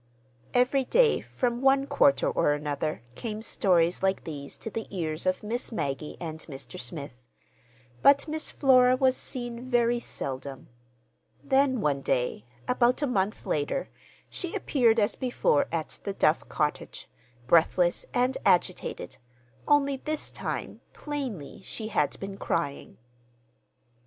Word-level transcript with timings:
Every 0.55 0.83
day, 0.83 1.21
from 1.21 1.61
one 1.61 1.85
quarter 1.85 2.27
or 2.27 2.53
another, 2.53 3.03
came 3.13 3.43
stories 3.43 4.01
like 4.01 4.23
these 4.23 4.57
to 4.57 4.71
the 4.71 4.87
ears 4.89 5.27
of 5.27 5.43
Miss 5.43 5.71
Maggie 5.71 6.17
and 6.19 6.39
Mr. 6.49 6.79
Smith. 6.79 7.23
But 8.01 8.27
Miss 8.27 8.49
Flora 8.49 8.95
was 8.95 9.15
seen 9.15 9.69
very 9.69 9.99
seldom. 9.99 10.69
Then 11.43 11.81
one 11.81 12.01
day, 12.01 12.45
about 12.67 13.03
a 13.03 13.05
month 13.05 13.45
later, 13.45 13.89
she 14.27 14.55
appeared 14.55 14.99
as 14.99 15.15
before 15.15 15.67
at 15.71 15.99
the 16.03 16.13
Duff 16.13 16.49
cottage, 16.49 17.07
breathless 17.45 18.03
and 18.11 18.39
agitated; 18.43 19.17
only 19.67 19.97
this 19.97 20.31
time, 20.31 20.81
plainly, 20.93 21.61
she 21.63 21.89
had 21.89 22.19
been 22.19 22.37
crying. 22.39 22.97